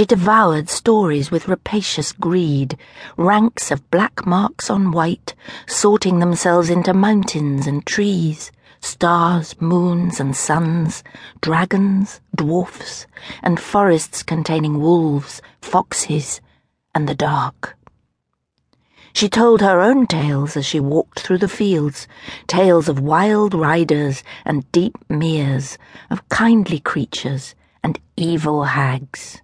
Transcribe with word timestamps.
She 0.00 0.06
devoured 0.06 0.70
stories 0.70 1.30
with 1.30 1.46
rapacious 1.46 2.12
greed, 2.12 2.78
ranks 3.18 3.70
of 3.70 3.90
black 3.90 4.24
marks 4.24 4.70
on 4.70 4.92
white, 4.92 5.34
sorting 5.66 6.20
themselves 6.20 6.70
into 6.70 6.94
mountains 6.94 7.66
and 7.66 7.84
trees, 7.84 8.50
stars, 8.80 9.60
moons, 9.60 10.18
and 10.18 10.34
suns, 10.34 11.04
dragons, 11.42 12.22
dwarfs, 12.34 13.06
and 13.42 13.60
forests 13.60 14.22
containing 14.22 14.80
wolves, 14.80 15.42
foxes, 15.60 16.40
and 16.94 17.06
the 17.06 17.14
dark. 17.14 17.76
She 19.12 19.28
told 19.28 19.60
her 19.60 19.82
own 19.82 20.06
tales 20.06 20.56
as 20.56 20.64
she 20.64 20.80
walked 20.80 21.20
through 21.20 21.40
the 21.44 21.46
fields, 21.46 22.08
tales 22.46 22.88
of 22.88 23.00
wild 23.00 23.52
riders 23.52 24.22
and 24.46 24.72
deep 24.72 24.96
meres, 25.10 25.76
of 26.08 26.26
kindly 26.30 26.80
creatures 26.80 27.54
and 27.82 28.00
evil 28.16 28.64
hags. 28.64 29.42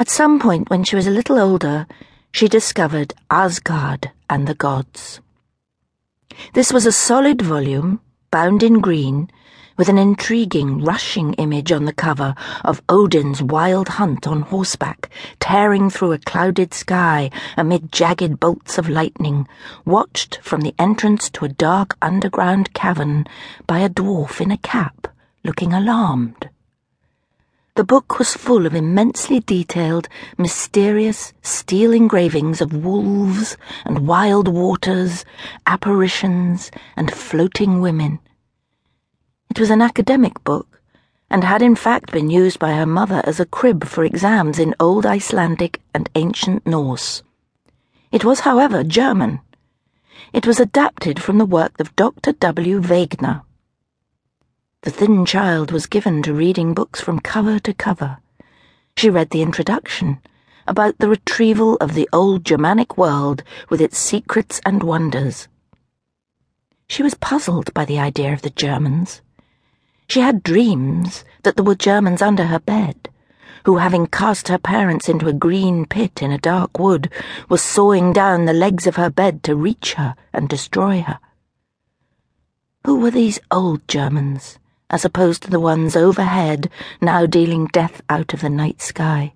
At 0.00 0.08
some 0.08 0.38
point 0.38 0.70
when 0.70 0.82
she 0.82 0.96
was 0.96 1.06
a 1.06 1.10
little 1.10 1.38
older, 1.38 1.86
she 2.32 2.48
discovered 2.48 3.12
Asgard 3.30 4.10
and 4.30 4.46
the 4.46 4.54
Gods. 4.54 5.20
This 6.54 6.72
was 6.72 6.86
a 6.86 6.90
solid 6.90 7.42
volume, 7.42 8.00
bound 8.30 8.62
in 8.62 8.80
green, 8.80 9.30
with 9.76 9.90
an 9.90 9.98
intriguing, 9.98 10.82
rushing 10.82 11.34
image 11.34 11.70
on 11.70 11.84
the 11.84 11.92
cover 11.92 12.34
of 12.64 12.80
Odin's 12.88 13.42
wild 13.42 13.88
hunt 14.00 14.26
on 14.26 14.40
horseback, 14.40 15.10
tearing 15.38 15.90
through 15.90 16.12
a 16.12 16.18
clouded 16.18 16.72
sky 16.72 17.30
amid 17.58 17.92
jagged 17.92 18.40
bolts 18.40 18.78
of 18.78 18.88
lightning, 18.88 19.46
watched 19.84 20.38
from 20.42 20.62
the 20.62 20.74
entrance 20.78 21.28
to 21.28 21.44
a 21.44 21.50
dark 21.50 21.98
underground 22.00 22.72
cavern 22.72 23.26
by 23.66 23.80
a 23.80 23.90
dwarf 23.90 24.40
in 24.40 24.50
a 24.50 24.56
cap, 24.56 25.08
looking 25.44 25.74
alarmed. 25.74 26.48
The 27.80 27.84
book 27.84 28.18
was 28.18 28.34
full 28.34 28.66
of 28.66 28.74
immensely 28.74 29.40
detailed, 29.40 30.06
mysterious 30.36 31.32
steel 31.40 31.92
engravings 31.94 32.60
of 32.60 32.84
wolves 32.84 33.56
and 33.86 34.06
wild 34.06 34.48
waters, 34.48 35.24
apparitions, 35.66 36.70
and 36.94 37.10
floating 37.10 37.80
women. 37.80 38.18
It 39.48 39.58
was 39.58 39.70
an 39.70 39.80
academic 39.80 40.44
book, 40.44 40.82
and 41.30 41.42
had 41.42 41.62
in 41.62 41.74
fact 41.74 42.12
been 42.12 42.28
used 42.28 42.58
by 42.58 42.74
her 42.74 42.84
mother 42.84 43.22
as 43.24 43.40
a 43.40 43.46
crib 43.46 43.86
for 43.86 44.04
exams 44.04 44.58
in 44.58 44.74
Old 44.78 45.06
Icelandic 45.06 45.80
and 45.94 46.10
Ancient 46.14 46.66
Norse. 46.66 47.22
It 48.12 48.26
was, 48.26 48.40
however, 48.40 48.84
German. 48.84 49.40
It 50.34 50.46
was 50.46 50.60
adapted 50.60 51.22
from 51.22 51.38
the 51.38 51.46
work 51.46 51.80
of 51.80 51.96
Dr. 51.96 52.32
W. 52.32 52.82
Wegener. 52.82 53.40
The 54.82 54.90
thin 54.90 55.26
child 55.26 55.72
was 55.72 55.84
given 55.84 56.22
to 56.22 56.32
reading 56.32 56.72
books 56.72 57.02
from 57.02 57.20
cover 57.20 57.58
to 57.58 57.74
cover. 57.74 58.16
She 58.96 59.10
read 59.10 59.28
the 59.28 59.42
introduction 59.42 60.22
about 60.66 60.96
the 60.96 61.08
retrieval 61.10 61.76
of 61.82 61.92
the 61.92 62.08
old 62.14 62.46
Germanic 62.46 62.96
world 62.96 63.42
with 63.68 63.82
its 63.82 63.98
secrets 63.98 64.58
and 64.64 64.82
wonders. 64.82 65.48
She 66.88 67.02
was 67.02 67.12
puzzled 67.12 67.74
by 67.74 67.84
the 67.84 67.98
idea 67.98 68.32
of 68.32 68.40
the 68.40 68.48
Germans. 68.48 69.20
She 70.08 70.20
had 70.20 70.42
dreams 70.42 71.26
that 71.42 71.56
there 71.56 71.64
were 71.64 71.74
Germans 71.74 72.22
under 72.22 72.46
her 72.46 72.60
bed, 72.60 73.10
who, 73.66 73.76
having 73.76 74.06
cast 74.06 74.48
her 74.48 74.56
parents 74.56 75.10
into 75.10 75.28
a 75.28 75.34
green 75.34 75.84
pit 75.84 76.22
in 76.22 76.32
a 76.32 76.38
dark 76.38 76.78
wood, 76.78 77.12
were 77.50 77.58
sawing 77.58 78.14
down 78.14 78.46
the 78.46 78.54
legs 78.54 78.86
of 78.86 78.96
her 78.96 79.10
bed 79.10 79.42
to 79.42 79.54
reach 79.54 79.92
her 79.94 80.16
and 80.32 80.48
destroy 80.48 81.02
her. 81.02 81.18
Who 82.86 82.98
were 82.98 83.10
these 83.10 83.38
old 83.50 83.86
Germans? 83.86 84.56
As 84.90 85.04
opposed 85.04 85.42
to 85.42 85.50
the 85.50 85.60
ones 85.60 85.96
overhead, 85.96 86.68
now 87.00 87.24
dealing 87.24 87.66
death 87.66 88.02
out 88.08 88.34
of 88.34 88.40
the 88.40 88.50
night 88.50 88.82
sky. 88.82 89.32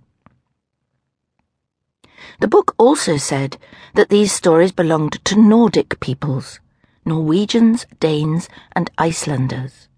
The 2.40 2.48
book 2.48 2.74
also 2.78 3.16
said 3.16 3.56
that 3.94 4.08
these 4.08 4.32
stories 4.32 4.72
belonged 4.72 5.24
to 5.24 5.40
Nordic 5.40 6.00
peoples 6.00 6.60
Norwegians, 7.06 7.86
Danes, 8.00 8.48
and 8.72 8.90
Icelanders. 8.96 9.88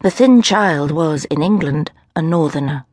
The 0.00 0.10
thin 0.10 0.42
child 0.42 0.90
was, 0.90 1.24
in 1.24 1.42
England, 1.42 1.90
a 2.14 2.20
northerner. 2.20 2.84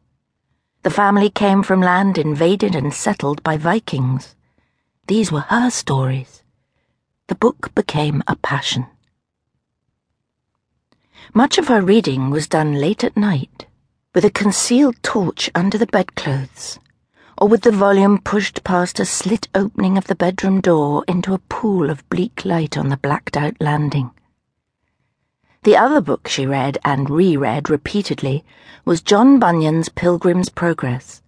The 0.84 0.90
family 0.90 1.30
came 1.30 1.64
from 1.64 1.82
land 1.82 2.18
invaded 2.18 2.76
and 2.76 2.94
settled 2.94 3.44
by 3.44 3.58
Vikings. 3.58 4.36
These 5.08 5.32
were 5.32 5.42
her 5.42 5.70
stories. 5.70 6.44
The 7.28 7.36
book 7.36 7.76
became 7.76 8.24
a 8.26 8.38
passion. 8.38 8.88
Much 11.34 11.58
of 11.58 11.68
her 11.68 11.82
reading 11.82 12.30
was 12.30 12.48
done 12.48 12.74
late 12.74 13.04
at 13.04 13.16
night, 13.16 13.66
with 14.14 14.26
a 14.26 14.30
concealed 14.30 14.96
torch 15.02 15.50
under 15.56 15.78
the 15.78 15.88
bedclothes, 15.88 16.80
or 17.38 17.48
with 17.48 17.62
the 17.62 17.72
volume 17.72 18.20
pushed 18.20 18.64
past 18.64 19.00
a 19.00 19.06
slit 19.06 19.48
opening 19.56 19.98
of 19.98 20.06
the 20.06 20.16
bedroom 20.16 20.62
door 20.62 21.04
into 21.08 21.34
a 21.34 21.40
pool 21.40 21.90
of 21.90 22.08
bleak 22.10 22.46
light 22.46 22.78
on 22.78 22.90
the 22.90 22.98
blacked 22.98 23.36
out 23.36 23.56
landing. 23.60 24.12
The 25.64 25.78
other 25.78 26.02
book 26.02 26.28
she 26.28 26.46
read 26.46 26.78
and 26.84 27.10
reread 27.10 27.70
repeatedly 27.70 28.44
was 28.86 29.02
John 29.02 29.40
Bunyan's 29.40 29.90
Pilgrim's 29.90 30.50
Progress. 30.50 31.22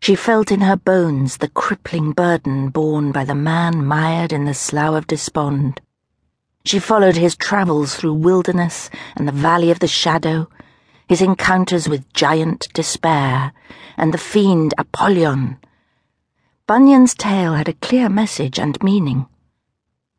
She 0.00 0.14
felt 0.14 0.50
in 0.50 0.60
her 0.60 0.76
bones 0.76 1.36
the 1.36 1.48
crippling 1.48 2.12
burden 2.12 2.70
borne 2.70 3.12
by 3.12 3.24
the 3.24 3.34
man 3.34 3.84
mired 3.84 4.32
in 4.32 4.44
the 4.46 4.54
slough 4.54 4.94
of 4.94 5.06
despond 5.06 5.80
she 6.64 6.78
followed 6.78 7.16
his 7.16 7.36
travels 7.36 7.94
through 7.94 8.14
wilderness 8.14 8.90
and 9.16 9.26
the 9.26 9.32
valley 9.32 9.70
of 9.70 9.80
the 9.80 9.88
shadow, 9.88 10.48
his 11.08 11.20
encounters 11.20 11.88
with 11.88 12.12
giant 12.12 12.68
despair 12.72 13.52
and 13.96 14.14
the 14.14 14.18
fiend 14.18 14.74
Apollyon. 14.78 15.58
Bunyan's 16.66 17.14
tale 17.14 17.54
had 17.54 17.68
a 17.68 17.74
clear 17.74 18.08
message 18.08 18.58
and 18.58 18.82
meaning. 18.82 19.26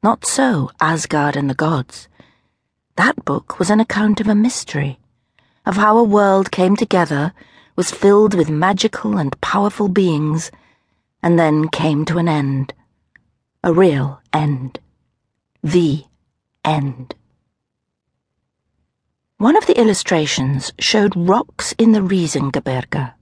Not 0.04 0.26
so 0.26 0.70
Asgard 0.82 1.36
and 1.36 1.50
the 1.50 1.56
Gods. 1.56 2.10
That 2.98 3.24
book 3.26 3.58
was 3.58 3.70
an 3.70 3.80
account 3.80 4.20
of 4.20 4.28
a 4.28 4.36
mystery, 4.36 5.00
of 5.66 5.78
how 5.78 5.98
a 5.98 6.04
world 6.04 6.52
came 6.52 6.76
together, 6.76 7.34
was 7.76 7.90
filled 7.90 8.36
with 8.36 8.50
magical 8.50 9.18
and 9.18 9.40
powerful 9.42 9.88
beings, 9.88 10.52
and 11.24 11.40
then 11.40 11.70
came 11.70 12.06
to 12.06 12.18
an 12.18 12.28
end. 12.28 12.74
A 13.64 13.74
real 13.74 14.22
end. 14.34 14.80
The 15.64 16.04
end. 16.64 17.16
One 19.38 19.58
of 19.58 19.66
the 19.66 19.80
illustrations 19.80 20.72
showed 20.80 21.16
rocks 21.16 21.74
in 21.78 21.92
the 21.92 22.00
Riesengebirge. 22.00 23.14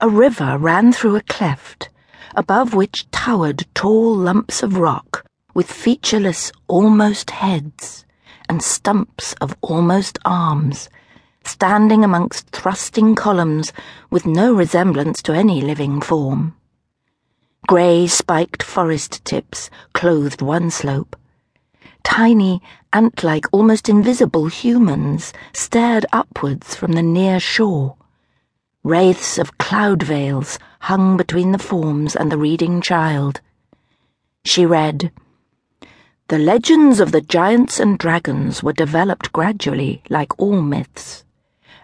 A 0.00 0.08
river 0.08 0.56
ran 0.58 0.92
through 0.92 1.16
a 1.16 1.20
cleft, 1.22 1.90
above 2.34 2.74
which 2.74 3.10
towered 3.10 3.66
tall 3.74 4.16
lumps 4.16 4.62
of 4.62 4.78
rock 4.78 5.26
with 5.52 5.70
featureless 5.70 6.50
almost 6.66 7.30
heads 7.30 8.04
and 8.48 8.62
stumps 8.62 9.34
of 9.40 9.56
almost 9.60 10.18
arms, 10.24 10.88
standing 11.44 12.04
amongst 12.04 12.48
thrusting 12.50 13.14
columns 13.14 13.72
with 14.10 14.26
no 14.26 14.54
resemblance 14.54 15.22
to 15.22 15.32
any 15.32 15.60
living 15.60 16.00
form. 16.00 16.56
Grey 17.66 18.06
spiked 18.06 18.62
forest 18.62 19.24
tips 19.24 19.70
clothed 19.92 20.42
one 20.42 20.70
slope 20.70 21.16
Tiny, 22.16 22.62
ant 22.92 23.24
like, 23.24 23.44
almost 23.50 23.88
invisible 23.88 24.46
humans 24.46 25.32
stared 25.52 26.06
upwards 26.12 26.76
from 26.76 26.92
the 26.92 27.02
near 27.02 27.40
shore. 27.40 27.96
Wraiths 28.84 29.36
of 29.36 29.58
cloud 29.58 30.04
veils 30.04 30.60
hung 30.82 31.16
between 31.16 31.50
the 31.50 31.58
forms 31.58 32.14
and 32.14 32.30
the 32.30 32.38
reading 32.38 32.80
child. 32.80 33.40
She 34.44 34.64
read, 34.64 35.10
The 36.28 36.38
legends 36.38 37.00
of 37.00 37.10
the 37.10 37.20
giants 37.20 37.80
and 37.80 37.98
dragons 37.98 38.62
were 38.62 38.72
developed 38.72 39.32
gradually, 39.32 40.00
like 40.08 40.38
all 40.38 40.62
myths. 40.62 41.24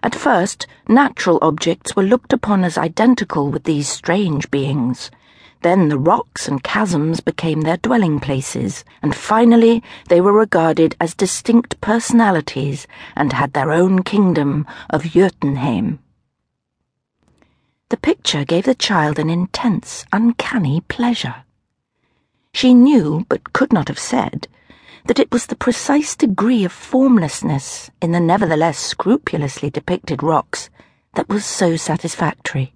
At 0.01 0.15
first, 0.15 0.65
natural 0.87 1.39
objects 1.41 1.93
were 1.93 2.03
looked 2.03 2.31
upon 2.31 2.63
as 2.63 2.77
identical 2.77 3.51
with 3.51 3.65
these 3.65 3.89
strange 3.89 4.49
beings 4.49 5.11
then 5.61 5.89
the 5.89 5.97
rocks 5.97 6.47
and 6.47 6.63
chasms 6.63 7.19
became 7.19 7.61
their 7.61 7.77
dwelling 7.77 8.19
places, 8.19 8.83
and 9.01 9.15
finally 9.15 9.83
they 10.09 10.19
were 10.19 10.33
regarded 10.33 10.95
as 10.99 11.13
distinct 11.13 11.79
personalities 11.81 12.87
and 13.15 13.33
had 13.33 13.53
their 13.53 13.71
own 13.71 14.03
kingdom 14.03 14.65
of 14.89 15.03
Jotunheim. 15.03 15.99
The 17.89 17.97
picture 17.97 18.45
gave 18.45 18.65
the 18.65 18.75
child 18.75 19.19
an 19.19 19.29
intense, 19.29 20.05
uncanny 20.11 20.81
pleasure. 20.81 21.43
She 22.53 22.73
knew, 22.73 23.25
but 23.29 23.53
could 23.53 23.71
not 23.71 23.87
have 23.87 23.99
said, 23.99 24.47
that 25.05 25.19
it 25.19 25.31
was 25.31 25.45
the 25.45 25.55
precise 25.55 26.15
degree 26.15 26.63
of 26.63 26.71
formlessness 26.71 27.89
in 28.01 28.11
the 28.11 28.19
nevertheless 28.19 28.79
scrupulously 28.79 29.69
depicted 29.69 30.23
rocks 30.23 30.69
that 31.13 31.29
was 31.29 31.45
so 31.45 31.75
satisfactory. 31.75 32.73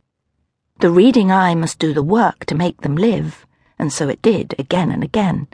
The 0.80 0.92
reading 0.92 1.32
eye 1.32 1.56
must 1.56 1.80
do 1.80 1.94
the 1.94 2.04
work 2.04 2.46
to 2.46 2.56
make 2.56 2.82
them 2.82 2.98
live, 2.98 3.46
and 3.80 3.94
so 3.94 4.10
it 4.10 4.22
did 4.22 4.56
again 4.60 4.92
and 4.92 5.04
again, 5.04 5.48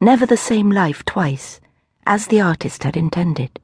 never 0.00 0.24
the 0.24 0.38
same 0.38 0.70
life 0.70 1.04
twice, 1.04 1.60
as 2.06 2.26
the 2.26 2.40
artist 2.40 2.82
had 2.84 2.96
intended. 2.96 3.60